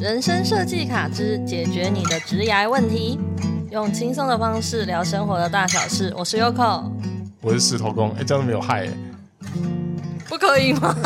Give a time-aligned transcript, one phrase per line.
[0.00, 3.18] 人生设计卡之解决你的职涯问题，
[3.70, 6.10] 用轻松的方式聊生活的大小事。
[6.16, 6.90] 我是 Yoko，
[7.42, 8.10] 我是石头公。
[8.12, 8.92] 哎、欸，这样子没有害、欸，
[10.26, 10.96] 不可以吗？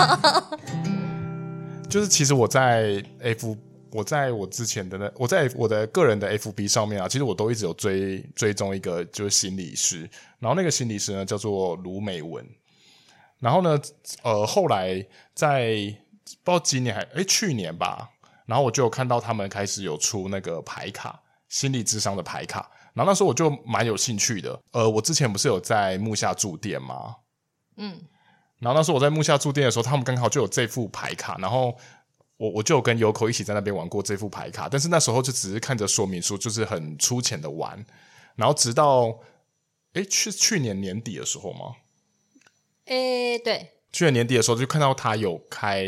[1.91, 3.57] 就是其实我在 F，
[3.91, 10.09] 我在我之前的那，我在我的个人的 FB 上面啊，其实我都一直有追追踪一个就是心理师，
[10.39, 12.47] 然后那个心理师呢叫做卢美文，
[13.41, 13.77] 然后呢，
[14.23, 15.05] 呃，后来
[15.35, 15.75] 在
[16.45, 18.13] 不知道今年还哎、欸、去年吧。
[18.47, 22.71] 然后我就有看到他们开始有出那个牌卡，心理智商的牌卡。
[22.93, 24.61] 然后那时候我就蛮有兴趣的。
[24.73, 27.17] 呃，我之前不是有在木下住店吗？
[27.77, 28.03] 嗯。
[28.61, 31.37] 然后那时候我在木下住店的时候，他们刚好就有这副牌卡。
[31.39, 31.77] 然后
[32.37, 34.69] 我我就有跟 Yoko 一起在那边玩过这副牌卡。
[34.69, 37.85] 但是那时候就只是看着说明书，就是很粗浅的玩。
[38.37, 39.19] 然后直到，
[39.95, 41.75] 诶，去去年年底的时候吗？
[42.85, 43.71] 诶，对。
[43.91, 45.87] 去年年底的时候就看到他有开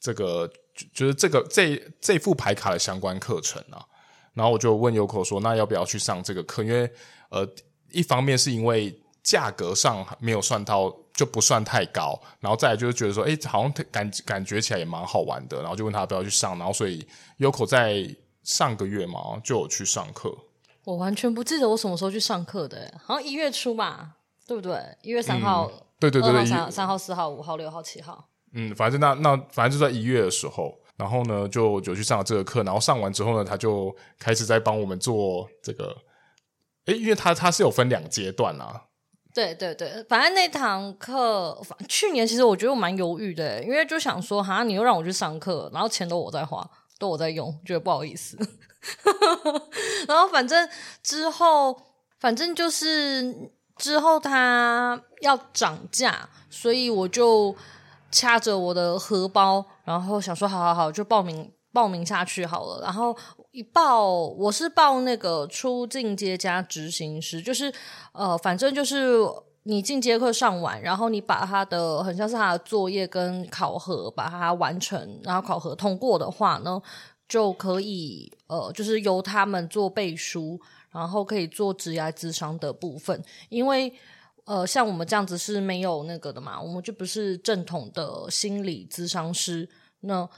[0.00, 0.50] 这个。
[0.92, 3.84] 就是这个这这副牌卡的相关课程啊，
[4.32, 6.64] 然后我就问 Yoko 说，那要不要去上这个课？
[6.64, 6.90] 因为
[7.30, 7.48] 呃，
[7.90, 17.06] 一方面是因为价格上没有算到，就不算太高，然后再来就是觉得说，哎，好像感感觉起来也蛮好玩的，然后就问他要不要去上，然后所以
[17.38, 18.04] Yoko 在
[18.42, 20.36] 上个月嘛就有去上课。
[20.84, 24.16] 我完全不记得我什么时候去上课的，好像一月初吧，
[24.46, 24.78] 对不对？
[25.02, 28.28] 一月三号，嗯、对对对对，三三号、四号、五号、六号、七号。
[28.56, 35.96] 嗯，反正那那反正就在一月的时候，然后呢就就去上了这个课，然后上完之后呢，他就开始在帮我们做这个，
[36.86, 38.84] 诶，因为他他是有分两阶段啊。
[39.34, 46.64] 对对对，反正那堂课，去年其实我觉得我蛮犹豫的，因为就想说，哈，你又让我去上课，然后钱都我在花，
[47.00, 48.38] 都我在用，觉得不好意思。
[50.06, 50.68] 然后反正
[51.02, 51.76] 之后，
[52.20, 57.56] 反正就是之后他要涨价，所以我就。
[58.14, 62.80] 掐着我的荷包，然后想说好好好，就报名报名下去好了。
[62.80, 63.14] 然后
[63.50, 67.74] 一报，我是报那个出进阶加执行师，就是
[68.12, 69.18] 呃，反正就是
[69.64, 76.80] 你进阶课上完，然后你把他的很像是他的作业跟考核把它完成，然后考核通过的话呢，
[77.28, 80.60] 就可以呃，就是由他们做背书，
[80.92, 83.92] 然后可以做职涯咨商的部分，因为。
[84.44, 89.66] 呃，像我们这样子是没有那个的嘛，我们就不是正统的心理咨商师，
[90.00, 90.28] 那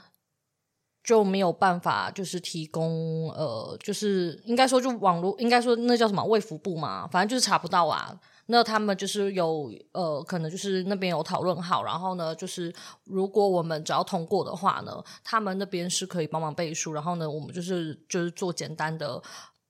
[1.03, 8.17] 就没有办法就是提供呃，就是应该说就网络应该说那叫什么卫福部嘛，反正就是查不到啊。
[8.49, 12.73] 那他们就是有呃，可能就是那边有讨论好，然后呢，就是
[13.03, 19.21] 如果我们只要通过的话呢，他们那边是可以帮忙背书，然后呢，我们就是就是做简单的。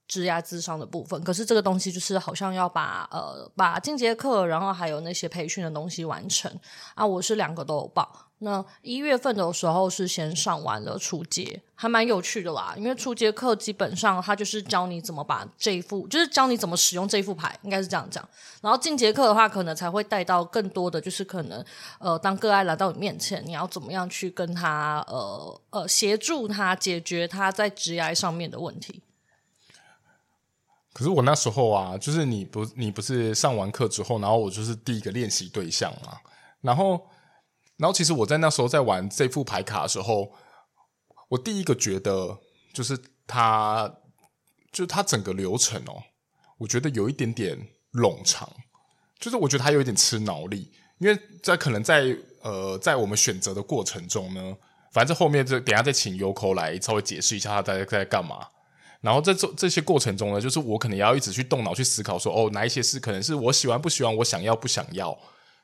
[0.08, 6.50] 职涯智商的部分，可是这个东西就是好像要把呃把进阶课，然后还有那些培训的东西完成
[6.94, 7.06] 啊。
[7.06, 8.24] 我是两个都有报。
[8.40, 12.72] 那一月份的时候是先上完了初阶，还蛮有趣的啦。
[12.76, 18.26] 因为初阶课基本上它就是教你怎么把这一副，就是教你怎么使用这副牌，应该是这样讲。
[18.62, 21.64] 然后进阶课的话，可能才会带到更多的，就是可能
[21.98, 29.02] 呃当个案来到你面前，你要怎么样去跟他呃呃协助他解决他在职涯上面的问题。
[30.98, 36.18] 可是我那时候啊，就是你不，你不是上完课之后，然后我就是第一个练习对象嘛。
[36.60, 37.08] 然后，
[37.76, 40.32] 然后其实我在那时候在玩这副牌卡的时候，
[41.28, 42.36] 我第一个觉得
[42.74, 42.98] 就是
[43.28, 43.88] 它，
[44.72, 46.02] 就是它整个流程哦，
[46.58, 47.56] 我觉得有一点点
[47.92, 48.50] 冗长，
[49.20, 54.56] 就是我觉得它有一点吃脑力，因为在可能在呃在我们选择的过程中呢，
[54.92, 58.48] 反正后面就等下再请 Yoko 来稍微解释一下他在在干嘛。
[59.00, 65.16] 然后在这这些过程中呢，就是我可能要一直去动脑去思考说，哦，哪一些是可能是我喜欢不喜欢，我想要不想要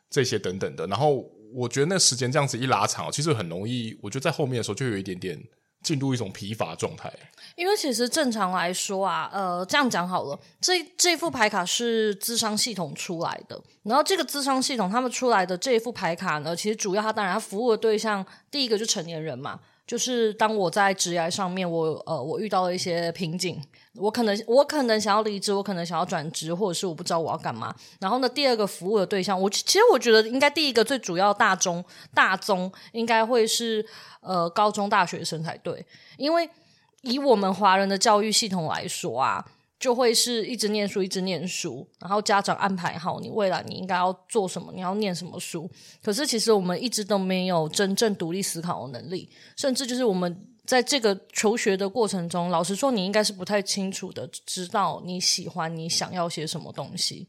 [0.08, 0.86] 这些等等的。
[0.86, 5.36] 然后我觉得那时间这样子一拉长，其实很容易，我觉得在后面的时候就有一点点
[5.82, 7.12] 进入一种疲乏状态。
[7.56, 19.58] 因为其实正常来说啊，呃，这样讲好了，这这副牌卡是智商系统出来的，然后这个智商系统他们出来的这一副牌卡呢，其实主要它当然它服务的对象第一个就成年人嘛。
[19.86, 23.62] 就是当我在职业上面，我呃，我遇到了一些瓶颈，
[23.96, 27.74] 我可能我可能想要离职，我可能想要转职，或者是我不知道我要干嘛。
[28.00, 31.84] 然后呢，第二个服务的对象，我其实我觉得应该第一个最主要大中
[32.14, 33.84] 大宗应该会是
[34.20, 35.84] 呃高中大学生才对，
[36.16, 36.48] 因为
[37.02, 39.44] 以我们华人的教育系统来说啊。
[39.84, 45.70] 就会是一直念书，一直念书，然后家长安排好你未来你应该要做什么，你要念什么书。
[46.02, 49.28] 可是其实我们一直都没有真正独立思考的能力，
[49.58, 57.28] 甚至就是我们在这个求学的过程中，老实说，你应该是不太清楚的，知道你喜欢你想要些什么东西。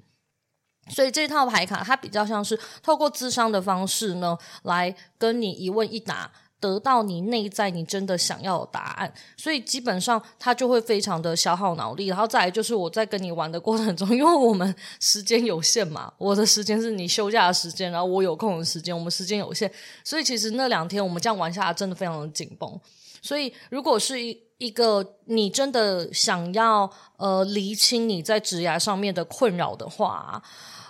[0.87, 6.31] 所以这套牌卡它比较像是透过智商的方式呢，来跟你一问一答。
[6.65, 12.07] 得到你内在你真的想要的答案，所以基本上它就会非常的消耗脑力。
[12.07, 19.71] 然后再来就是我在跟你玩的过程中， 因为我们时间有限嘛，我的时间是你休假的时间，然后我有空的时间，我们时间有限，
[20.03, 22.79] 所以其实那两天我们这样玩下来真的非常的紧绷。
[23.21, 30.41] 所以如果是一一个你真的想要呃厘清你在职涯上面的困扰的话。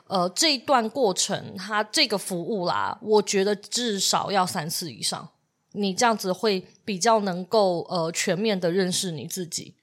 [0.08, 5.28] 呃，这一段过程，它这个服务啦，我觉得至少要三次以上，
[5.76, 9.76] 你这样子会比较能够呃全面的认识你自己。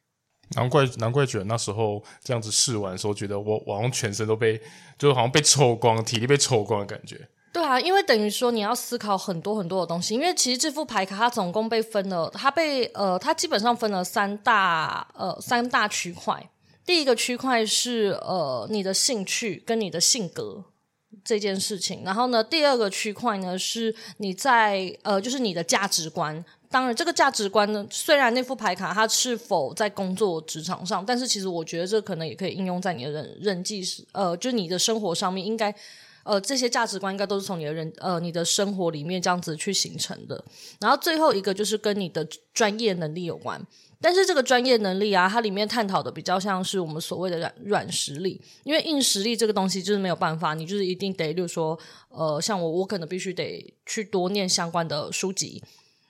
[0.54, 4.60] 难怪难怪觉得那时候这样子试完的时候，觉得我我好像全身都被，
[4.98, 7.28] 就好像被抽光，体力被抽光的感觉。
[7.54, 16.50] 对啊，因为等于说你要思考很多很多的东西，因为其实这副牌卡它总共被分了，它被呃它基本上分了三大呃三大区块。
[16.84, 20.64] 第一个区块是呃你的兴趣跟你的性格
[21.24, 26.44] 这件事情，然后呢，第二个区块呢是你在呃就是你的价值观。
[26.70, 35.74] 当然，这个价值观呢，虽然那副牌卡它是否在工作职场上，但是其实我觉得这可能也可以应用在你的人人际呃就是你的生活上面，应该
[36.24, 40.44] 呃这些价值观应该都是从你的人呃你的生活里面这样子去形成的。
[40.80, 43.64] 然后最后一个就是跟你的专业能力有关。
[44.04, 51.78] 但是这个专业能力啊，它里面探讨的比较像是我们所谓的软软实力，因为硬实力这个东西就是没有办法，你就是一定得，例如说，
[52.08, 55.62] 呃，像我，我可能必须得去多念相关的书籍。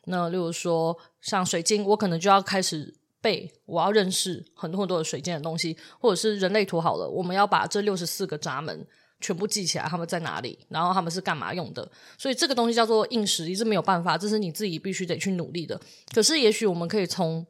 [0.07, 8.87] 那例如说，像水晶，我可能就要开始背，我要认识很多很多的水晶的东西，或者是人类图好了，我们要把这六十四个闸门
[9.23, 11.91] 全部记起来，他们在哪里，然后他们是干嘛用的。
[12.19, 15.81] 所以这个东西叫做硬实力，是没有办法，这是你自己必须得去努力的。
[16.13, 17.47] 可是也许我们可以从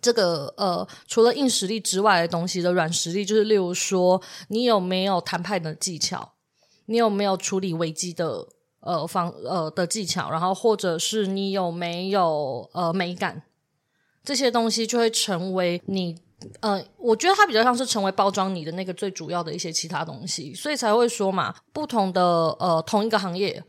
[0.00, 6.34] 这个呃，除了硬实力之外的东西的软实力，就是例如说，你有没有谈判的技巧？
[6.86, 8.46] 你有没有处理危机的
[8.80, 10.30] 呃方呃的技巧？
[10.30, 13.42] 然后或者是你有没有呃美感？
[14.22, 16.18] 这些东西就会成为你
[16.60, 22.22] 呃，我觉得它比较像是成为包装你的那个最主要的一些其他东西，所以才会说嘛，不同的
[22.58, 23.62] 呃同一个行业，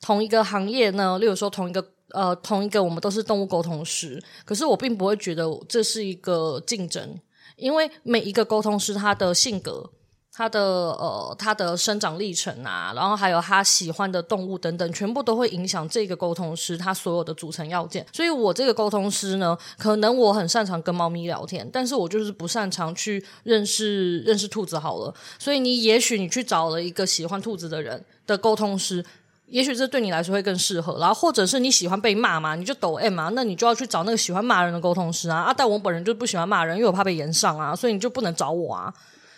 [0.00, 1.92] 同一个行业呢，例如说同一个。
[2.10, 7.18] 呃，同一个我们都是动物沟通师，可是我并不会觉得这是一个竞争，
[7.56, 9.90] 因为每一个沟通师他的性格、
[10.36, 18.04] 他的呃、他的生长历程啊，然后还有他喜欢的动物等等，全部都会影响这个沟通师他所有的组成要件。
[18.12, 25.14] 所以我这个沟通师呢，可能我很擅长跟猫咪聊天，但是我就是不擅长去认识认识兔子好了。
[25.38, 29.02] 所以你也许你去找了一个喜欢兔子的人的沟通师。
[29.46, 35.38] 也许这对你来说会更适合，然后或者是你喜欢被骂嘛，你就抖 M 嘛，那你就要去找那个喜欢骂人的沟通师啊。
[35.38, 38.92] 啊，但我本人就不喜欢骂人，因为我怕被炎上啊，所以你就不能找我啊。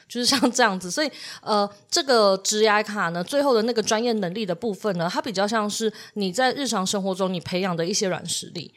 [0.08, 1.10] 就是像这样子，所以
[1.42, 8.72] 呃，这个职涯卡呢，最后的那个专业能力的部分呢，它比较像是你在日常生活中你培养的一些软实力。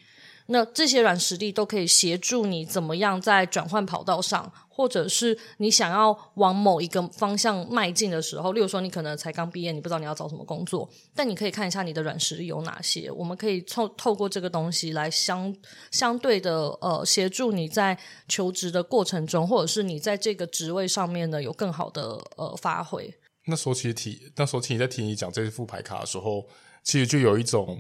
[0.51, 15.55] 那这些软实力都可以协助你怎么样在转换跑道上，或者是你想要往某一个方向迈进的时候，例如说你可能才刚毕业，你不知道你要找什么工作，但你可以看一下你的软实力有哪些，我们可以透透过这个东西来相
[15.89, 23.13] 相对的呃协助你在求职的过程中，或者是你在这个职位上面呢有更好的呃发挥。
[23.45, 26.45] 那时候其实提那时候其实在听你讲这副牌卡的时候，
[26.83, 27.79] 其实就有一种。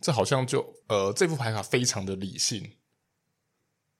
[0.00, 2.72] 这好像就呃，这副牌卡非常的理性，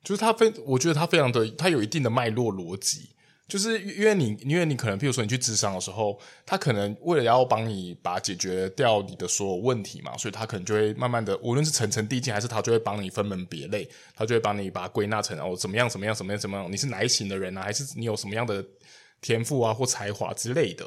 [0.04, 3.10] 就是它非，我觉得它非常的，它有一定的脉络逻辑，
[3.48, 18.64] 就是因为你，因为你可能，譬如说你去咨商的时候，他可能为了要帮你把解决掉你的所有问题嘛，所以他可能就会慢慢的，无论是层层递进，还是他就会帮你分门别类，他就会帮你把它归纳成哦，怎么样，怎么样，怎么样，怎么样，你是哪一型的人啊，还是你有什么样的
[19.20, 20.84] 天赋啊或才华之类的。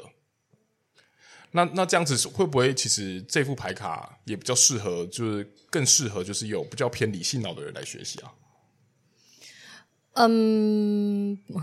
[1.52, 8.32] 那那这样子会不会其实这副牌卡也比较适合，就是更适合就是有比较偏理性脑的人来学习啊？
[10.14, 11.38] 嗯，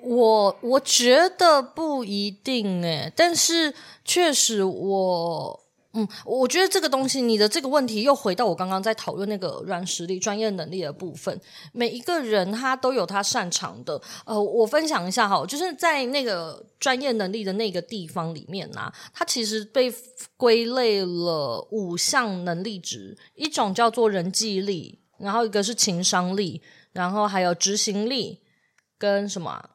[0.00, 3.74] 我我觉得不一定诶，但是
[4.04, 5.65] 确实我。
[5.98, 11.40] 嗯，我觉得这个东西，你的这个问题又回到我刚刚在讨论那个软实力、专业能力的部分。
[11.72, 13.98] 每一个人他都有他擅长的。
[14.26, 19.90] 呃，我分享一下哈，就是在那个专业能力的那个地方里面呢、啊，它其实被
[20.36, 26.60] 归类了五项能力值，一种叫做人际力，然后一个是情商力，
[26.92, 28.42] 然后还有执行力，
[28.98, 29.70] 跟什么，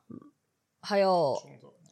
[0.82, 1.36] 还有。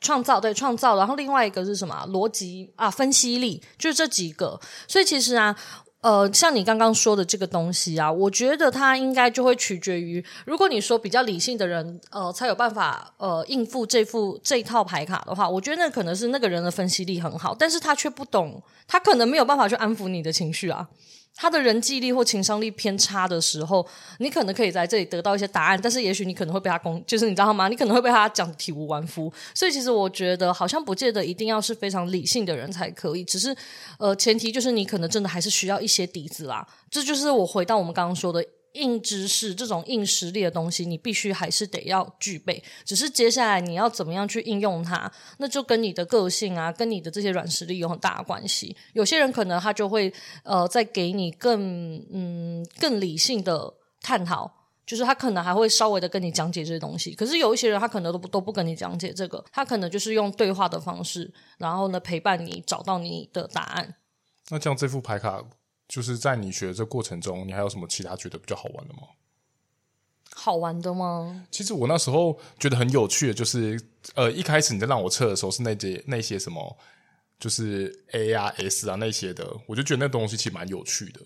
[0.01, 2.05] 创造，对，创造，然后另外一个是什么？
[2.09, 4.59] 逻辑啊，分析力，就是这几个。
[4.87, 5.55] 所以其实啊，
[6.01, 20.87] 呃，像你刚刚说的这个东西啊，我觉得它应该就会取决于，如果你说比较理性的人，呃，才有办法呃应付这副这一套牌卡的话，我觉得那可能是那个人的分析力很好，但是他却不懂，他可能没有办法去安抚你的情绪啊。
[21.41, 27.69] 他的人际力或情商力偏差的时候，你可能可以在这里得到一些答案，但是也许你可能会被他攻，就是你知道吗？
[27.69, 29.31] 你可能会被他讲体无完肤。
[29.55, 33.55] 所以其实我觉得，好像不见得一定要是非常理性的人才可以，只是
[33.99, 36.67] 呃，前提就是你可能真的还是需要一些底子啦。
[36.91, 38.45] 这就是我回到我们刚刚说的。
[38.73, 42.63] 硬知识这种硬实力的东西，你必须还是得要具备。
[42.85, 48.75] 只是接下来你要怎么样去应用它，那就跟你的个性啊，跟你的这些软实力有很大的关系。
[48.93, 54.51] 有些人可能他就会呃，再给你更嗯更理性的探讨，
[54.85, 57.13] 就是他可能还会稍微的跟你讲解这些东西。
[57.13, 63.95] 可是有一些人他可能都不都不跟你讲解这个，他可能就是用对话的方式，然后呢陪伴你找到你的答案。
[64.49, 65.43] 那这样这副牌卡。
[65.89, 69.01] 就是在你学的这过程中，你还有什么其他觉得比较好玩的吗？
[70.33, 71.45] 好玩的吗？
[71.51, 73.81] 其实我那时候觉得很有趣的，就是
[74.13, 76.77] 呃，一开始你在让我测的时候是那些那些什么，
[77.39, 81.19] 就是 A 啊 S 啊那些的，我就觉得那东西其实蛮有趣的。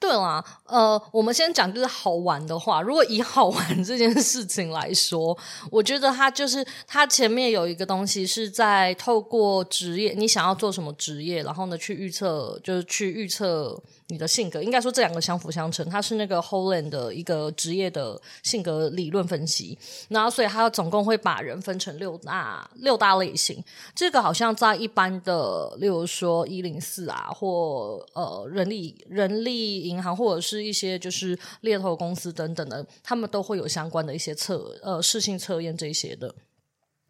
[0.00, 5.36] 对啦，呃，我们先讲就是好玩的话，如果以好玩这件事情来说，
[5.70, 13.80] 我觉得它就是它前面有一个东西是在透过职业，你想要做什么职业，然后呢去预测，就是去预测。
[14.10, 23.64] 你的性格应该说这两个相辅相成，它是那个 Holland 的一个职业的性格理论分析，然后所以它总共会把人分成六大六大类型。
[23.94, 36.34] 这个好像在一般的，例如说一零四啊，或呃人力人力银行或者是一些就是猎头公司等等的，他们都会有相关的一些测呃适性测验这些的。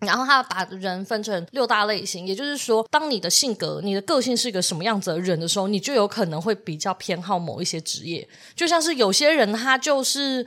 [0.00, 8.28] 然后他把人分成六大类型，也就是说，当你的性格、你的个性是一个什么样子的人的时候，你就有可能会比较偏好某一些职业。
[8.54, 10.46] 就像是有些人，他就是。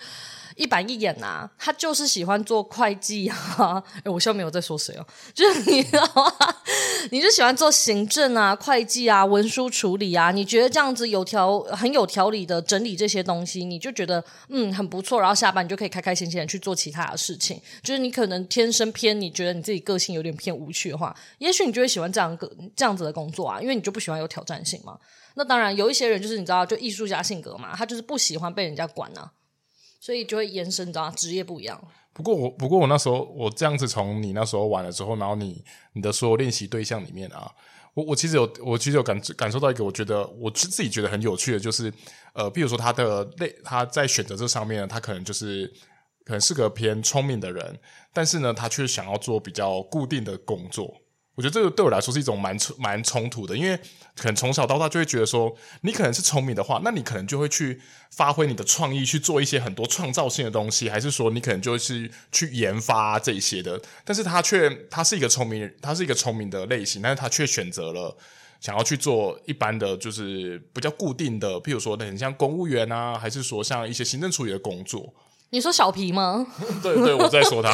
[0.55, 3.83] 一板一眼呐、啊，他就是喜欢做会计啊。
[4.03, 6.33] 诶我现在没有在说谁哦， 就是你知道吗？
[7.12, 10.31] 你就喜欢做行政啊、会计啊、文书处理啊。
[10.31, 15.19] 你觉得这样子有条很有条理的整理这些东西，你就觉得嗯很不错。
[15.19, 17.62] 然后下班你就可以开开心心的去做其他的事情。
[17.81, 24.98] 就是你可能天生偏，你觉得你自己个性有点偏无趣的话，也许你就会喜欢这样个这样子的工作啊，因为你就不喜欢有挑战性嘛。
[25.36, 29.31] 那当然有一些人就是你知道，就艺术家性格嘛，他就是不喜欢被人家管啊。
[30.03, 31.81] 所以就会延伸到职业不一样。
[32.12, 37.50] 不过我不过我那时候我这样子从你那时候玩了之后，然后你你的所有练习对象里面啊，
[37.93, 41.89] 我我其实有我其实有感感受到一个我觉得我自己觉得很有趣的，就是
[42.33, 45.72] 呃，比如说他的类他在选择这上面，他可能就是
[46.25, 47.79] 可能是个偏聪明的人，
[48.12, 50.93] 但是呢，他却想要做比较固定的工作。
[51.35, 53.75] 我觉得这个对我来说是一种蛮冲蛮冲突的，因为
[54.15, 63.81] 可能从小到大就会觉得说，你可能是聪明的话，那你可能就会去发挥你的创意，去做一些很多创造性的东西，还是说你可能就是去研发这些的。
[64.05, 68.15] 但是他却他是一个聪明人，他是一个聪明的类型，但是他却选择了
[68.61, 75.11] 想要去做一般的就是比较固定的，譬如说很像公务员啊，还是说像一些行政处理的工作。
[75.53, 76.48] 你说小皮吗？
[76.81, 77.72] 对对，我在说他。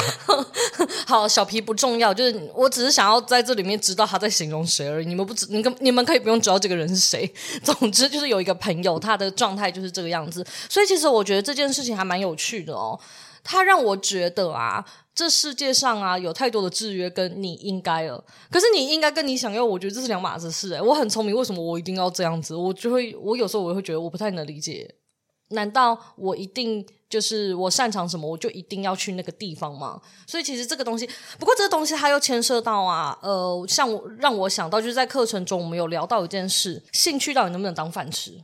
[1.08, 5.06] 好，小皮不重要，就是我只是想要在这里面知道他在形容谁而已。
[5.06, 7.32] 你们不知，你跟你们可以不用知道这个人是谁。
[7.64, 10.46] 总之就是有一个朋友，他的状态就是这个样子。
[10.68, 13.00] 所以其实我觉得这件事情还蛮有趣的哦。
[13.42, 14.84] 他让我觉得啊，
[15.14, 18.22] 这世界上啊有太多的制约跟你应该了。
[18.50, 20.74] 可是你应该跟你想要，我觉得这是两码子事。
[20.74, 22.54] 诶，我很聪明，为什么我一定要这样子？
[22.54, 24.94] 我就会，我有时候我会觉得我不太能理解。
[25.50, 30.00] 难道我一定就是我擅长什么，我就一定要去那个地方吗？
[30.26, 38.42] 所以其实这个东西，不过这个东西它又牵涉到啊，呃，像我让我想到，就是在课程中我们有聊到一件事：兴趣到底能不能当饭吃？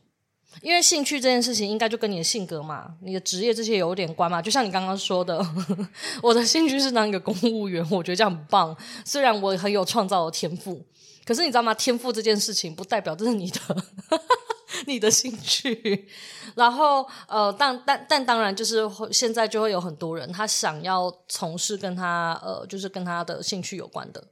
[0.63, 4.41] 因为兴趣这件事情，应该就跟你的性格嘛、你的职业这些有点关嘛。
[4.41, 5.39] 就像你刚刚说的，
[6.23, 8.75] 我的兴趣是当一个公务员，我觉得这样很棒。
[9.05, 10.83] 虽然我很有创造的天赋，
[11.27, 11.75] 可是你知道吗？
[11.75, 13.59] 天赋这件事情不代表这是你的。
[14.87, 16.07] 你的兴趣，
[16.55, 24.29] 然后呃，但但但当然，就是现在就会有很多人，他想要从事跟他呃，就是跟他的兴趣有关的。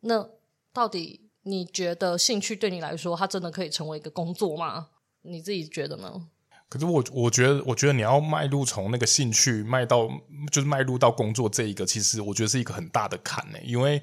[0.00, 0.26] 那
[0.72, 4.88] 到底你觉得兴趣对你来说，它真的可以成为一个工作吗？
[5.22, 6.28] 你自己觉得呢？
[6.68, 10.08] 可是我我觉得，我觉得你要迈入从那个兴趣迈到，
[10.50, 14.02] 就是迈入到工作这一个，其实我觉得是一个很大的坎呢，因为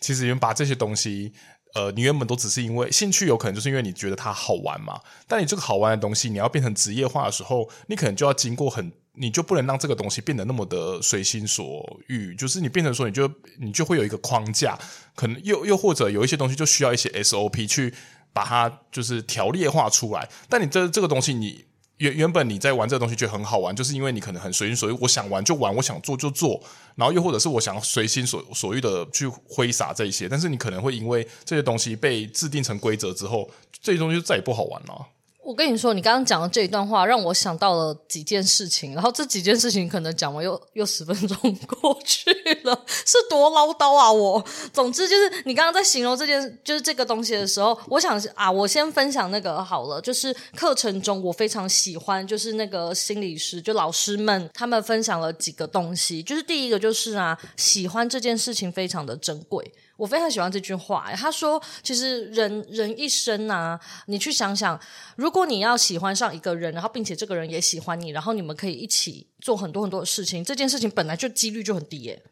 [0.00, 1.32] 其实你们把这些东西。
[1.72, 5.00] 呃，你原本都只是因为兴趣，有可能就是因为你觉得它好玩嘛。
[5.28, 12.34] 但你这个好玩的东西，你要变成职业化的时候，你可能就要经过很，你就不能让这个东西变得那么的随心所欲。
[12.34, 14.76] 就是你变成说，你就你就会有一个框架，
[15.14, 17.94] 可能又又或者有一些东西就需要一些 SOP 去
[18.32, 20.28] 把它就是条列化出来。
[20.48, 21.64] 但你这这个东西你，你
[22.00, 26.58] 原原本你在玩这个东西觉得很好玩，就是因为你可能很随心所欲，我想玩就玩，我想做就做，
[26.96, 30.26] 然后又或者是我想随心所所欲的去挥洒这一些。
[30.26, 33.50] 但是你可能会因为这些东西被制定成规则之后，
[33.82, 35.06] 这些东西就再也不好玩了。
[35.50, 42.30] 我跟你说，你刚刚讲的这一段话让我想到了几件事情，然后这几件事情可能讲完又 又十分钟过去
[42.62, 44.12] 了， 是多唠叨啊！
[44.12, 59.72] 我总之就是你刚刚在形容这件就是这个东西的时候，我想啊，我先分享那个好了，就是课程中我非常喜欢，就是那个心理师就老师们他们分享了几个东西，就是第一个就是啊，喜欢这件事情非常的珍贵。
[60.00, 64.80] 我非常喜欢这句话，他说：“其实人人一生啊，你去想想，
[65.14, 72.22] 如果你要喜欢上一个人，然后并且这个人也喜欢你，然后你们可以一起做很多很多的事情，这件事情本来就几率就很低耶。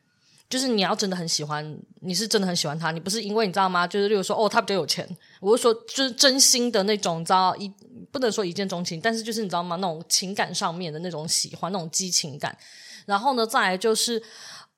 [0.48, 3.86] 就是你要真的很喜欢，你是真的很喜欢他，你不是因为你知道吗？
[3.86, 5.06] 就是例如说，哦，他比较有钱，
[5.38, 7.70] 我是说，就是真心的那种，知道一
[8.10, 9.76] 不能说一见钟情，但是就是你知道吗？
[9.76, 12.56] 那种情感上面的那种喜欢，那种激情感。
[13.04, 14.22] 然后呢，再来就是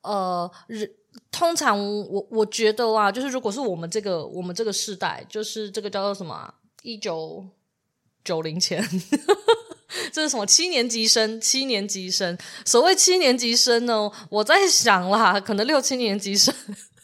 [0.02, 0.90] 呃人。”
[1.30, 7.44] 通常我我觉得啊，就是如果是我们这个我们这个世代，就是这个叫做什么，一九
[8.24, 8.84] 九零前，
[10.12, 11.40] 这是什么七年级生？
[11.40, 16.54] 七年级生，所谓七年级生呢，我在想啦，可能六七年级生。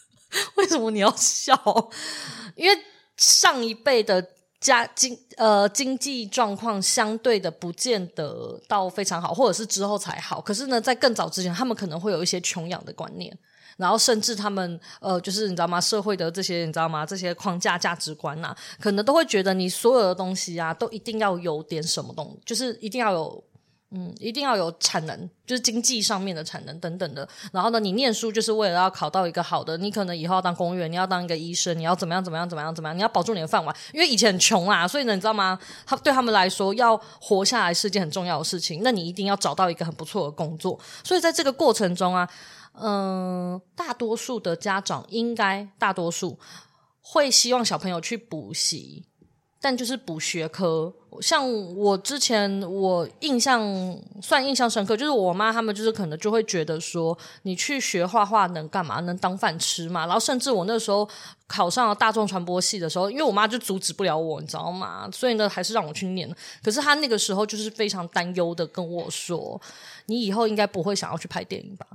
[0.57, 1.55] 为什么你要笑？
[2.57, 2.77] 因为
[3.17, 4.31] 上一辈的
[4.61, 10.41] 家经呃经济状况相对的不见得到非常好，或者是之后才好。
[10.41, 13.39] 可是呢，在更早之前，他们可能会有一些穷养的观念。
[13.77, 15.81] 然后甚至他们呃，就是你知道吗？
[15.81, 17.05] 社会的这些你知道吗？
[17.05, 23.45] 这些框架价值观呐，可能都会觉得你所有的东西啊，都一定要有点什么东，就是一定要有
[23.91, 27.27] 嗯，一定要有产能，就是经济上面的产能等等的。
[27.53, 33.75] 然后呢，你念书就是为了要考到一个好的，你可能以后要当公务员，你要当一个医生，你要怎么样怎么样怎么样怎么样，你要保住你的饭碗。
[33.93, 35.57] 因为以前很穷啊，所以呢，你知道吗？
[35.87, 38.81] 他对他们来说，要活下来是件很重要的事情。
[38.83, 40.79] 那你一定要找到一个很不错的工作。
[41.05, 42.29] 所以在这个过程中啊。
[42.81, 46.39] 嗯，大多数的家长应该大多数
[47.01, 49.07] 会希望小朋友去补习，
[49.61, 50.93] 但就是补学科。
[51.23, 53.63] 像我之前，我印象
[54.21, 59.01] 算印象深刻，就是我妈他们就是可能就会觉得说，你去学画画能干嘛？
[59.01, 60.05] 能当饭吃嘛？
[60.05, 61.09] 然后甚至我那时候
[61.47, 65.09] 考上了大众传播系的时候，因为我妈就阻止不了我，你知道吗？
[65.11, 66.31] 所以呢，还是让我去念。
[66.63, 69.59] 可是她那个时候就是非常担忧的跟我说，
[70.05, 71.87] 你以后应该不会想要去拍电影吧？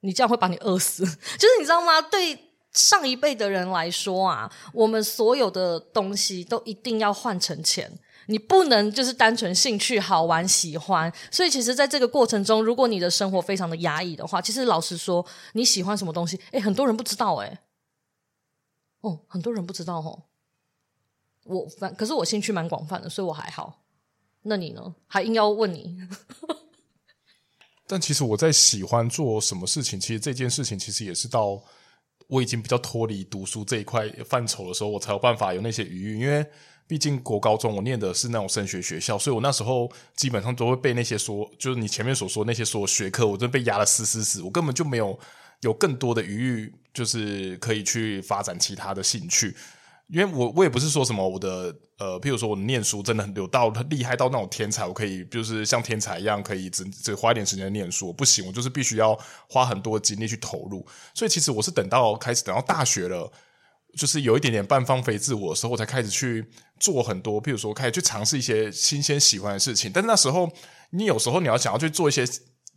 [0.00, 1.04] 你这样会把你饿死，
[1.38, 2.00] 就是你知道吗？
[2.02, 2.38] 对
[2.72, 7.90] 上一辈的人来说啊，我们所有的东西都一定要换成钱，
[8.26, 11.12] 你不能就是单纯兴趣、好玩、喜欢。
[11.30, 16.38] 所以，其实，在这个过程中，如果你的生活非常的压抑的话，其实老实说，你喜欢什么东西？
[16.52, 17.58] 诶，很多人不知道诶，
[19.00, 20.24] 哦，很多人不知道哦。
[21.44, 23.82] 我反可是我兴趣蛮广泛的，所以我还好。
[24.42, 24.94] 那你呢？
[25.06, 25.96] 还硬要问你？
[27.88, 31.60] 但其实我在喜欢做什么事情，其实这件事情其实也是到
[32.26, 36.20] 我已经比较脱离读书这一块范畴的时候，我才有办法有那些余裕。
[36.20, 36.46] 因为
[36.86, 45.18] 毕竟国高中我念的是那种升学学校，所以我那时候基本上都会被那些说，就是你前面所说那些所学科，我真的被压得死死死，我根本就没有
[45.60, 49.56] 有更多的余裕，就是可以去发展其他的兴趣。
[50.08, 59.18] 因为我我也不是说什么我的呃，譬如说我念书真的很有到厉害到那种天才，我可以就是像天才一样可以只只花一点时间念书，不行，我就是必须要
[59.50, 60.86] 花很多精力去投入。
[61.12, 63.30] 所以其实我是等到开始等到大学了，
[63.98, 66.42] 就是有一点点半放飞自我的时候，我才开始去
[66.80, 69.90] 做很多，譬如说开始去尝试一些新鲜喜欢的事情。
[69.92, 70.50] 但是那时候
[70.90, 72.24] 你有时候你要想要去做一些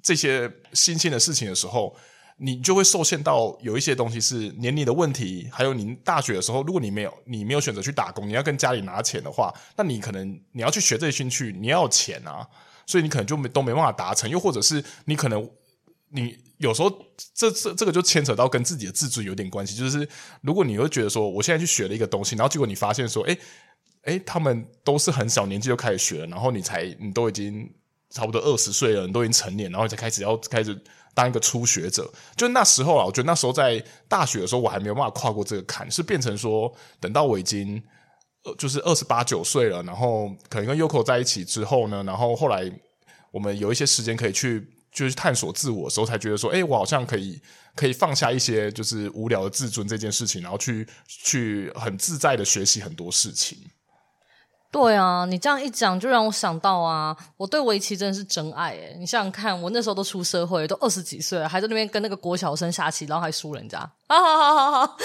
[0.03, 1.95] 这些新鲜的事情的时候。
[2.43, 12.47] 你就会受限到有一些东西是年龄的问题，还有你大学的时候，如果你没有你没有选择去打工，你要跟家里拿钱的话，那你可能你要去学这些兴趣，你要钱啊，
[12.87, 14.27] 所以你可能就没都没办法达成。
[14.27, 15.47] 又或者是你可能
[16.09, 16.89] 你有时候
[17.35, 20.09] 这这这个就牵扯到跟自己的自尊有点关系，就是
[20.41, 23.37] 如果你会觉得说我现在去学了一个东西，然后结果你发现说，诶
[24.05, 27.71] 诶，他们都是很小年纪就开始学了，然后你才你都已经
[28.09, 30.75] 差不多二十岁了，你都已经成年，然后你才开始要开始。
[31.13, 37.81] 当一个初学者，就那时候啊，我觉得那时候在大学的时候，我还没有办法跨过这个坎，是变成说，等到我已经
[38.43, 42.71] 呃，就是二十八九岁了，然后可能跟 Yoko 在一起之后呢，然后后来
[43.31, 47.39] 我们有一些时间可以去，就是探索自我的时候，才觉得说，诶，我好像可以
[47.75, 53.57] 可以放下一些就是无聊的自尊这件事情，然后去去很自在的学习很多事情。
[54.71, 58.95] 对啊，你这样一讲，就让我想到啊，我对围棋真的是真爱诶。
[58.97, 63.77] 你想想看，我那时候都出社会，都二十几岁了，还在那边跟那个国小生下棋，然后还输人家。
[64.07, 64.97] 啊哈哈哈哈！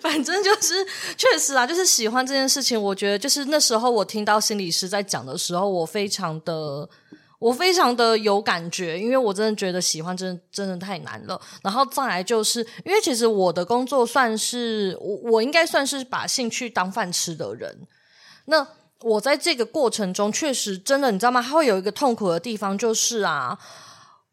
[0.00, 0.74] 反正就是
[1.18, 2.82] 确实啊，就是喜欢这件事情。
[2.82, 6.88] 我觉得就是那时候我听到心理师在讲的时候，我非常的。
[7.42, 11.40] 我非常的有感觉，因为我真的觉得喜欢真的真的太难了。
[11.62, 17.76] 然后再来就是因为其实我的工作算是我我应该算是把兴趣当饭吃的人。
[18.44, 18.64] 那
[19.00, 21.42] 我在这个过程中确实真的你知道吗？
[21.42, 23.58] 他会有一个痛苦的地方，就是啊。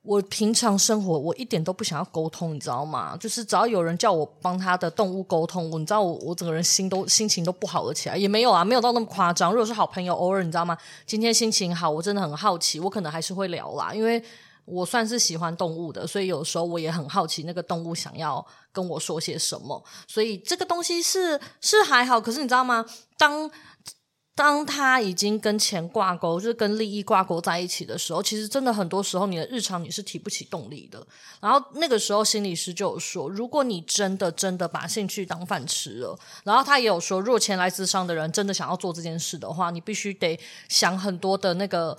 [0.10, 3.15] 我平常生活，我一点都不想要沟通，你知道吗？
[3.17, 8.17] 就是只要有人叫我帮他的动物沟通，你知道我我整个人心都心情都不好了起来。
[8.17, 9.52] 也没有啊，没有到那么夸张。
[9.52, 10.76] 如果是好朋友，偶尔你知道吗？
[11.06, 14.19] 今天心情好，我真的很好奇，我可能还是会聊啦，因为
[14.65, 19.80] 我算是喜欢动物的，所以有时候我也很好奇那个动物想要跟我说些什么。
[20.08, 22.84] 所以这个东西是是还好，可是你知道吗？
[23.15, 23.48] 当
[24.39, 31.06] 当他已经跟钱挂钩，就是跟利益挂钩在一起的时候，其实真的很多时候你的日常你是提不起动力的。
[31.41, 41.97] 然后那个时候心理师就有说，如果你真的真的把兴趣当饭吃了，然后他也有说，若前来自商的人真的想要做这件事的话，你必须得想很多的那个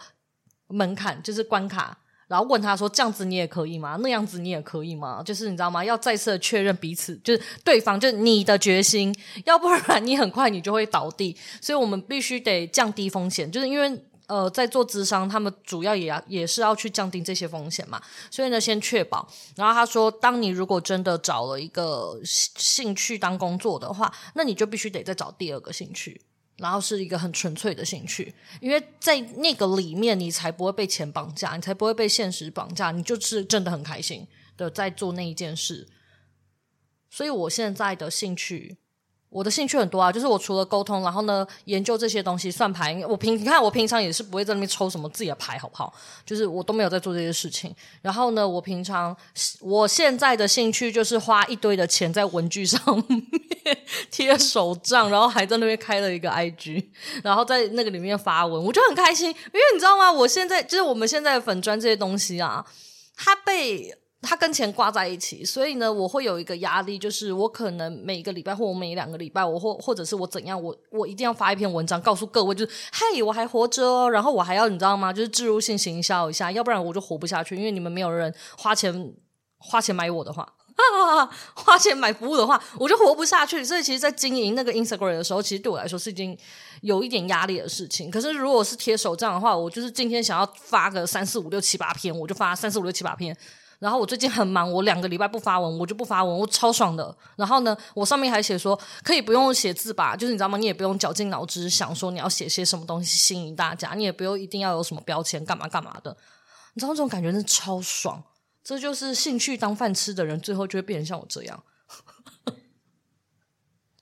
[0.68, 1.98] 门槛，就是关卡。
[2.30, 3.98] 然后问他说：“这样子你也可以吗？
[4.00, 5.20] 那样子你也可以吗？
[5.20, 5.84] 就是你知道吗？
[5.84, 9.12] 要再次的确认彼此，就是对方，就是你的决心，
[9.44, 11.36] 要不然你很快你就会倒地。
[11.60, 18.00] 所以我们必须得降低风险，就是因为呃，在做咨商，他们主要也要也是要去降低这些风险嘛。
[18.30, 19.28] 所以呢，先确保。
[19.56, 26.20] 然后他说，当你如果真的找了一个兴趣当工作的话，那你就必须得再找第二个兴趣。”
[26.60, 35.88] 然后是一个很纯粹的兴趣，因为在那个里面，你才不会被钱绑架，你才不会被现实绑架，你就是真的很开心的在做那一件事。
[37.08, 38.76] 所以我现在的兴趣。
[39.30, 43.00] 我的兴趣很多啊，就是我除了沟通，然后呢，研究这些东西算牌。
[43.08, 45.94] 我平你看我平常也是不会在那边抽什么自己的牌，好不好？
[46.26, 47.72] 就是我都没有在做这些事情。
[48.02, 49.16] 然后呢，我平常
[49.60, 53.26] 我现在的兴趣就是花一堆的钱在文具上面
[54.10, 56.84] 贴手账，然后还在那边开了一个 IG，
[57.22, 60.10] 然后在那个里面发文，我就很开心，因为你知道吗？
[60.10, 62.66] 我现在就是我们现在粉砖这些东西啊，
[63.16, 63.96] 它被。
[64.22, 75.10] 它跟钱挂在一起，所以呢，我会有一个压力，就是我可能每一个礼拜或我每两个礼拜，我或或者是我怎样，我我一定要发一篇文章，告诉各位，就是嘿，我还活着哦，然后我还要你知道吗？
[75.10, 79.14] 就是置入性行销一下，要不然我就活不下去，因为你们没有人花钱
[79.56, 80.46] 花钱买我的话，
[81.54, 83.64] 花钱买服务的话，我就活不下去。
[83.64, 86.36] 所以其实，在经营那个 Instagram 的时候，其实对我来说是已经
[86.82, 88.10] 有一点压力的事情。
[88.10, 93.34] 可是如果是贴手账的话，我就是今天想要发个三四五六七八篇，我就发三四五六七八篇。
[93.80, 97.16] 然后我最近很忙，我两个礼拜不发文，我就不发文，我超爽的。
[97.34, 100.58] 然后呢，我上面还写说可以不用写字吧，就是你知道吗？
[100.58, 106.14] 你也不用绞尽脑汁想说你要写些什么东西吸引大家，你也不用一定要有什么标签干嘛干嘛的。
[106.74, 108.22] 你知道这种感觉真的超爽，
[108.62, 111.64] 这就是兴趣当饭吃的人，最后就会变成像我这样。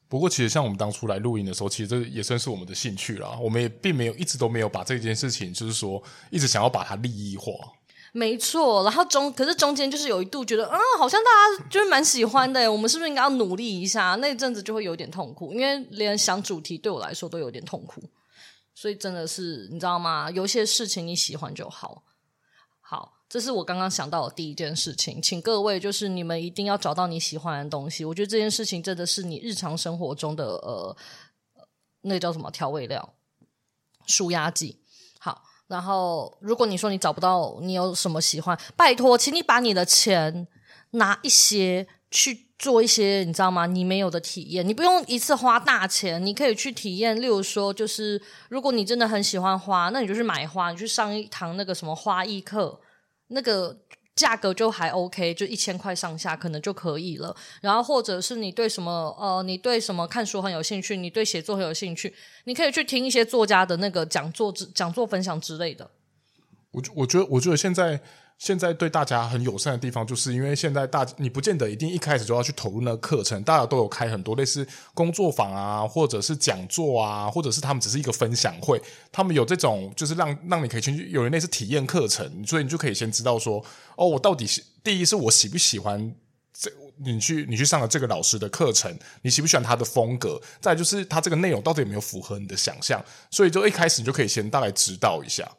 [0.09, 3.39] 不过，其实像我们当初来录音的时候，其实这也算是我们的兴趣啦。
[3.41, 7.53] 我们也并没有一直都没有把这件事情，就是说一直想要把它利益化。
[8.19, 14.17] 没错，然后中可是中间就是有一度觉得，嗯，好像大家就是蛮喜欢的，我们是不是应该要努力一下？
[14.17, 18.03] 那阵子就会有点痛苦，因为连想主题对我来说都有点痛苦，
[18.75, 20.29] 所以真的是你知道吗？
[20.33, 22.03] 有些事情你喜欢就好。
[22.81, 28.05] 好，这是我刚刚想到的第一件事情，请各位就是你们一定要找到你喜欢的东西。
[28.05, 30.97] 我觉得这件事情真的是你日常生活中的呃，
[32.01, 33.15] 那叫什么调味料、
[34.07, 34.81] 舒压剂。
[35.69, 40.49] 然后，如果你说你找不到你有什么喜欢，拜托，请你把你的钱
[40.93, 43.67] 拿一些去做一些，你知道吗？
[43.67, 47.15] 你没有的体验，你不用一次花大钱，你可以去体验。
[47.21, 52.81] 例如说，就是如果你真的很喜欢花，那你就去买花，你去上一堂那个什么花艺课，
[53.29, 53.77] 那个。
[54.19, 57.35] 价格就还 OK，就一千块上下可能就可以了。
[57.61, 62.13] 然后或者是你对什么呃，你对什么看书很有兴趣，你对写作很有兴趣，
[62.45, 65.89] 你可以去听一些作家的那个讲座之讲座分享之类的。
[66.73, 68.01] 我我觉得我觉得现在。
[68.39, 83.63] 现在对大家很友善的地方，就是因为现在大你不见得一定一开始就要去投入那个课程，大家都有开很多类似工作坊啊，或者是讲座啊，或者是他们只是一个分享会，他们有这种就是让让你可以去有人类似体验课程，所以你就可以先知道说，
[83.97, 86.15] 哦，我到底是第一是我喜不喜欢
[86.53, 86.71] 这
[87.05, 95.51] 你去你去上了这个老师的课程，你喜不喜欢他的风格，再就是他这个内容到底有没有符合你的想象，所以就一开始你就可以先大概知道一下。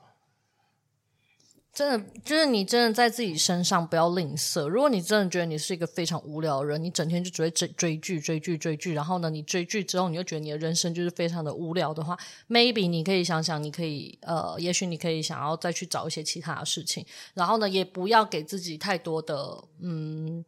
[1.80, 4.68] 真的就是你真的在自己身上不要吝啬。
[4.68, 20.44] 如果你真的觉得你是一个非常无聊的人，你整天就只会追追剧、追剧、追剧，然后呢，你追剧之后，你又觉得你的人生就是非常的无聊的话，maybe 你可以想想，你可以呃，也许你可以想要再去找一些其他的事情，然后呢，也不要给自己太多的嗯。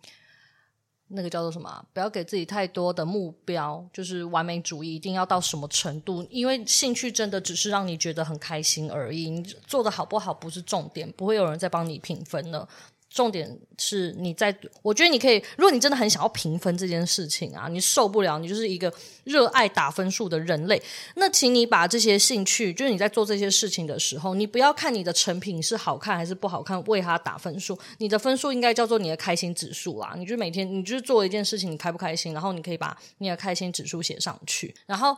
[1.14, 1.86] 那个叫做什么？
[1.94, 6.26] 不要给自己太多的目标，就是完美主义，一定要到什么程度？
[6.30, 12.68] 因为兴趣真的只是让你觉得很开心而已，你做的好不好不是重点，不会有人再帮你评分了。
[13.14, 18.92] 重点是你在，我觉得你可以，如果你真的很想要评分这件事情啊，你受不了，你就是一个
[19.26, 20.82] 热爱打分数的人类，
[21.16, 30.14] 那请你把这些兴趣，就是你在做这些事情的时候，你不要看你的成品是好看还是不好看，为它打分数，你的分数应该叫做你的开心指数啦。
[30.18, 34.74] 你就每天，你就是做一件事情，你开不开心，然后你可以把你的开心指数写上去。
[34.86, 35.18] 然后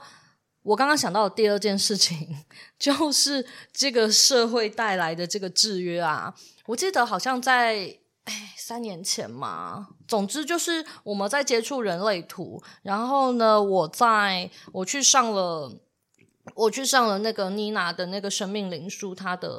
[0.63, 2.43] 我刚刚想到的第二件事情，
[2.79, 6.33] 就是这个社会带来的这个制约啊。
[6.65, 15.77] 我记得好像在哎三年前嘛，总之就是我们在接触人类图，然后呢，我在我去上了，
[16.55, 19.51] 我去上了那个妮娜的那个生命灵书，它的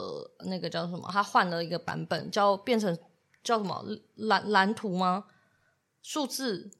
[0.47, 1.07] 那个叫什么？
[1.13, 2.99] 它换了一个版本，叫变成
[3.43, 5.27] 叫什么蓝蓝图吗？
[6.03, 6.71] 数字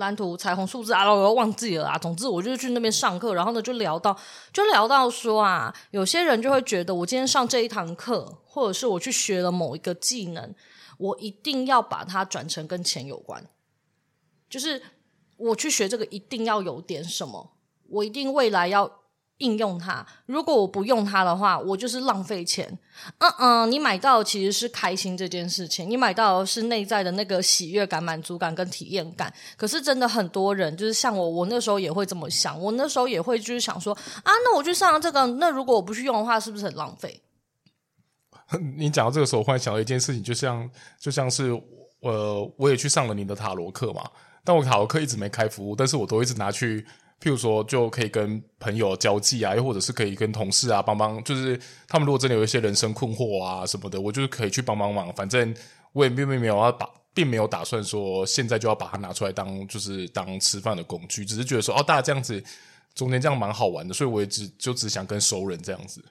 [0.00, 1.96] 蓝图彩虹数字啊，我又忘记了啊。
[1.96, 4.18] 总之，我就去那边上课，然后呢，就聊到
[4.52, 8.38] 就聊到说啊，有些人就会觉得，我今天上这一堂课。
[8.52, 10.52] 或者是我去学了某一个技能，
[10.98, 13.40] 我一定要把它转成跟钱有关，
[14.48, 14.82] 就是
[15.36, 17.52] 我去学这个一定要有点什么，
[17.88, 18.99] 我一定未来要
[19.40, 20.06] 应用它。
[20.24, 22.78] 如果我不用它的话，我就是浪费钱。
[23.18, 29.32] 嗯嗯，你买到其实是开心这件事情，你买到是内在的那个喜悦感、满足感跟体验感。
[29.56, 37.20] 可是真的很多人就是像我，我那时候也会这么想，我那时候也会就是想说啊，那我去上这个，那如果我不去用的话，是不是很浪费？
[38.76, 41.50] 你讲到这个时候，我忽然想到一件事情，就像就像是
[42.00, 44.02] 呃，我也去上了你的塔罗课嘛，
[44.44, 46.84] 但我塔罗课一直没开服务，但是我都一直拿去，
[47.20, 55.12] 譬如说就可以跟朋友交际啊，又或者是可以跟同事啊帮帮，就是他们如果真的有一些人生困惑啊什么的，我就是可以去帮帮忙。
[55.12, 55.54] 反正
[55.92, 62.42] 我也并并没有要把，并没有打算说现在就要把它拿出来当就是当吃饭的工具，只是觉得说哦，大家这样子
[62.94, 66.02] 中间这样蛮好玩的，所以我也只就只想跟熟人这样子。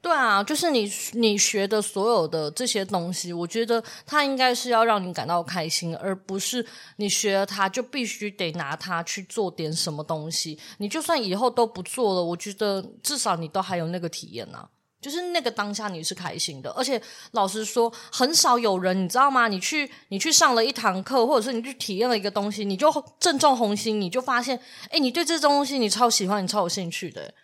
[0.00, 6.64] 对啊，就是你你学的所有的这些东西，我觉得它应该是要让你感到开心，而不是
[6.96, 10.56] 你学了它就必须得拿它去做点什么东西。
[10.78, 14.68] 你就算以后都不做了，我觉得至少你都还有那个体验呐、
[15.02, 16.70] 就是那个当下你是开心的。
[16.70, 17.00] 而且
[17.32, 19.48] 老实说，很少有人你知道吗？
[19.48, 24.58] 你去你去上了一堂课，或者是你去体验了一个东西，你就正中红心，你就发现，
[24.90, 27.34] 哎，你对这东西你超喜欢，你超有兴趣的。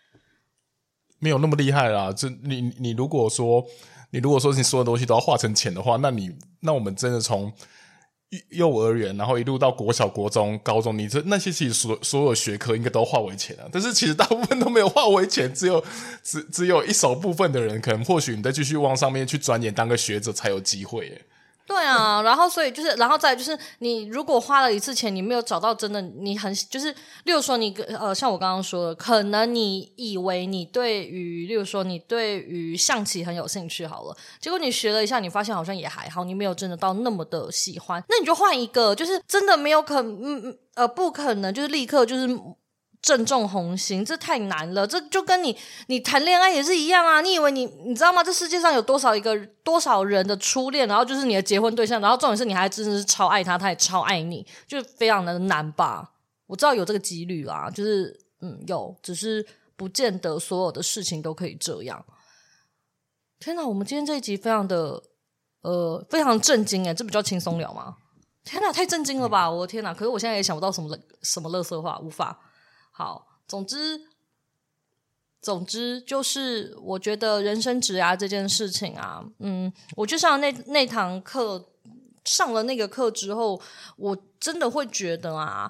[1.24, 3.64] 没有那么厉害啦，这你你如果说
[4.10, 7.50] 你如果说你所有东西都要化成钱的话，那你那我们真的从
[8.50, 13.64] 幼儿园，然后一路到国小、国中、高中，你这那些其实所所有学科应该都化为钱啊。
[13.72, 15.82] 但是其实大部分都没有化为钱，只有
[16.22, 21.22] 只只有一少部分的人，可能或许你再继续往上面去钻研，当个学者才有机会。
[21.66, 26.92] 对啊，然后所以就是，然后再就是，你如果花了一次钱，你没有找到真的你很就是，
[27.24, 42.28] 例如说你呃，像我刚刚说的，可能你以为你对于，例如说你对于象棋很有兴趣好了，结果你学了一下，你发现好像也还好，你没有真的到那么的喜欢，那你就换一个，就是真的没有可嗯嗯呃不可能，就是立刻就是。
[43.04, 44.86] 正中红心，这太难了。
[44.86, 45.54] 这就跟你
[45.88, 47.20] 你谈恋爱也是一样啊。
[47.20, 48.24] 你以为你你知道吗？
[48.24, 56.12] 这世界上有多少一个多少人的初恋，然后就是你的结婚对象，然后重点是你还真的是超爱他，他也超爱你，就非常的难吧？
[56.46, 62.02] 我知道有这个几率啦，就是嗯有，只是不见得所有的事情都可以这样。
[63.38, 65.02] 天哪，我们今天这一集非常的
[65.60, 67.96] 呃非常震惊诶，这比较轻松聊吗？
[68.44, 69.50] 天哪，太震惊了吧！
[69.50, 72.38] 我的天哪，可是我现在也想不到什么什么乐色话，无法。
[72.96, 74.02] 好，总之，
[75.42, 81.72] 总之就是，我觉得人生职涯这件事情啊，嗯，我就上那那堂课，
[82.24, 83.60] 上了那个课之后，
[83.96, 85.68] 我真的会觉得啊。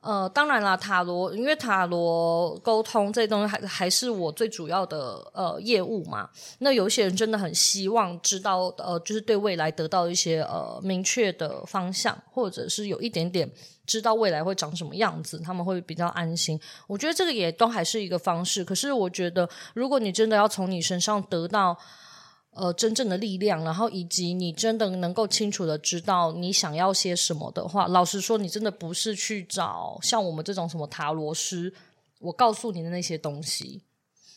[0.00, 6.28] 呃，当然啦，塔罗，因为塔罗沟通这东西还还是我最主要的呃业务嘛。
[6.58, 13.48] 那有些人真的很希望知道，呃，就是对未来得到一些呃明确的方向，或者是有一点点
[13.86, 16.60] 知道未来会长什么样子，他们会比较安心。
[16.86, 18.64] 我觉得这个也都还是一个方式。
[18.64, 21.78] 可是我觉得，如果你真的要从你身上得到。
[22.54, 31.72] 呃，真正的力量，然后以及你真的能够清楚的知道你想要些什么的话，老实说，你真的不是去找像我们这种什么塔罗师，
[32.20, 33.80] 我告诉你的那些东西，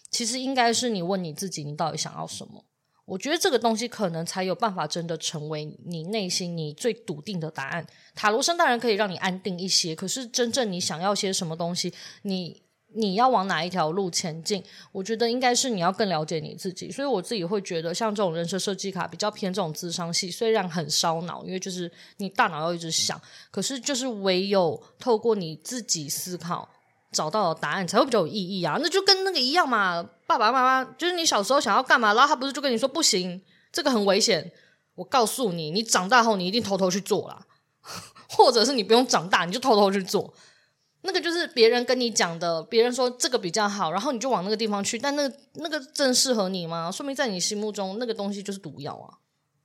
[0.10, 2.64] 其实应该是你问你自己，你到底想要什么？
[3.06, 7.86] 我觉得这个东西可能才有办法真的成为你内心你最笃定的答案。
[8.14, 12.64] 塔罗生当然可以让你安定一些，可是真正你想要些什么东西，你。
[12.98, 14.64] 你要往哪一条路前进？
[14.94, 16.90] 我觉得应该是你要更了解你自己。
[16.90, 26.70] 所以我自己会觉得，像这种人生设计卡比较偏这种智商系，虽然很烧脑，因为就是你大脑要一直想，可是就是唯有透过你自己思考，
[27.12, 28.78] 找到答案才会比较有意义啊。
[28.82, 34.52] 那就跟那个一样嘛，爸爸妈妈就是你小时候想要干嘛，然后他不是就跟你说不行，这个很危险。
[34.96, 37.46] 我告诉你，你长大后你一定偷偷去做啦，
[38.30, 40.34] 或者是你不用长大，你就偷偷去做。
[41.02, 44.98] 那个就是别人跟你讲的，别人说这个比较好，然后你就往那个地方去。
[44.98, 46.92] 但那个那个真适合你吗？
[46.92, 49.20] 说明在你心目中那个东西就是毒药啊。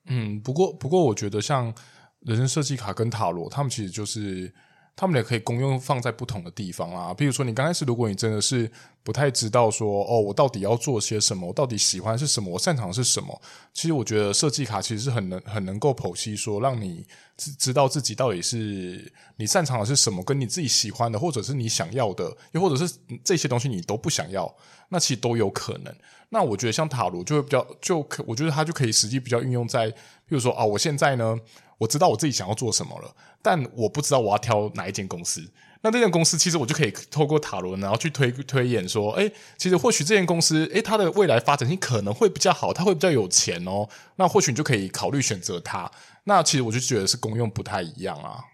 [0.06, 1.72] 嗯，不过不过，我觉得像
[2.20, 4.52] 人生设计卡跟塔罗，他们其实就是。
[5.00, 8.70] 他们也可以公用放在不同的地方啊，比如说你刚开始，如果你真的是
[9.02, 13.40] 不太知道说，哦，我到底要做些什么，我到底喜欢是什么，我擅长是什么，
[13.72, 17.06] 其实我觉得设计卡其实是很能很能够剖析说，让你
[17.38, 24.54] 知知道自己到底是你擅长的是什么，跟你自己喜欢的，或者是你想要的，又或者是这些东西你都不想要，
[24.90, 25.94] 那其实都有可能。
[26.28, 31.38] 那我觉得像塔罗就会比较就可，我觉得它就可以实际比较运用在，比如说啊，我现在呢。
[31.80, 35.42] 我知道我自己想要做什么了，但我不知道我要挑哪一间公司。
[35.82, 43.88] 那这间公司其实我就可以透过塔罗，然后去推推演说，诶，其实或许这间公司，诶，它的未来发展性可能会比较好，它会比较有钱哦。
[44.16, 45.90] 那或许你就可以考虑选择它。
[46.24, 48.44] 那其实我就觉得是功用不太一样啊。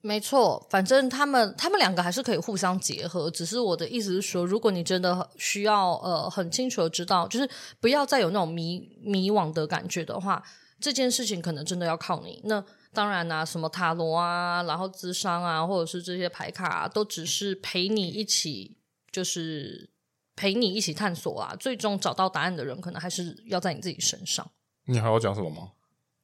[0.00, 3.28] 没错，反正他们他们两个还是可以互相结合。
[3.28, 10.40] 只是我的意思是说，如果你真的需要呃很清楚的知道，就是不要再有那种迷迷惘的感觉的话。
[10.80, 12.40] 这件事情可能真的要靠你。
[12.44, 18.76] 那当然啦、啊，什么塔罗啊，然后智商啊，或者是这些牌卡啊，都只是陪你一起，
[19.12, 19.90] 就是
[20.34, 21.54] 陪你一起探索啊。
[21.60, 24.50] 最终找到答案的人，可能还是要在你自己身上。
[24.86, 25.72] 你还要讲什么吗？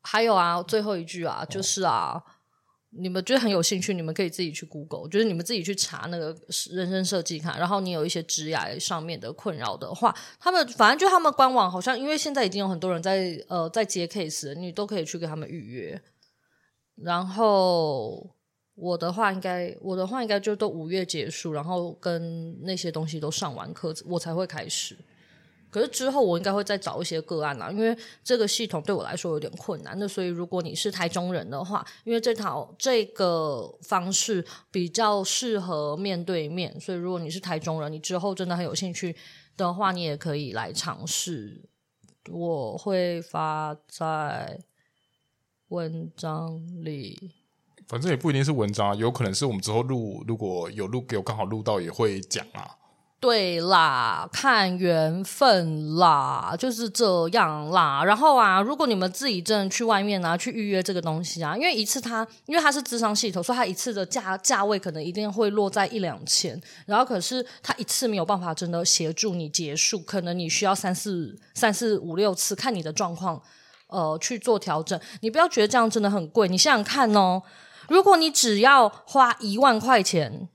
[0.03, 2.15] 还有啊，最后一句啊，就是啊。
[2.15, 2.23] 哦
[2.99, 6.37] 你们觉得很有兴趣，你们可以自己去 Google，就是你们自己去查那个
[6.71, 7.59] 人生设计卡。
[7.59, 16.01] 然后你有一些职涯上面的困扰的话，他们反正就他们官网好像，因为现在已经有很多人在呃在接 case，你都可以去给他们预约。
[16.97, 18.29] 然后
[18.75, 24.97] 我的话应该我的话应该就都五月结束，然后跟那些东西都上完课，我才会开始。
[25.71, 29.95] 可是之后我应该会再找一些个案啦，因为这个系统对我来说有点困难。
[29.99, 39.15] 那所以如果你是台中人的话，因为这套这个方式比较适合面对面，所以如果你是台中人，你之后真的很有兴趣
[39.57, 41.69] 的话，你也可以来尝试。
[42.31, 44.59] 我会发在
[45.69, 47.33] 文章里，
[47.87, 52.77] 反正也不一定是文章，有可能是我们之后录，如果有录给我刚好录到，也会讲啊。
[53.19, 58.05] 对啦，看缘分啦，就是这样啦。
[58.05, 66.61] 然后啊，如果你们自己真的去外面啊，去预约这个东西啊，因为一次它，因为它是智商系统，所以它一次的价价位可能一定会落在一两千。
[66.85, 73.41] 然后可是它一次没有办法真的协助你结束，可能你需要三四三四五六次，看你的状况，
[73.89, 75.01] 呃，去做调整。
[75.23, 77.43] 你不要觉得这样真的很贵，你想想看哦，
[77.89, 80.51] 如果你只要花一万块钱。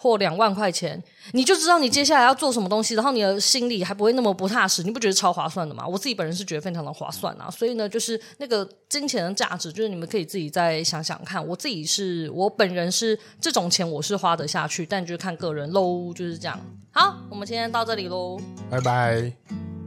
[0.00, 5.84] 或两万块钱，你就知道你接下来要做什么东西，然后你的心里还不会那么不踏实，你不觉得超划算的吗？
[5.84, 11.44] 我自己本人是觉得非常的划算啊，所以呢，就是那个金钱的价值，就是你们可以自己再想想看。
[11.44, 16.58] 我自己是我本人是这种钱我是花得下去，但就是看个人喽，就是这样。
[16.92, 19.77] 好，我们今天到这里喽，拜拜。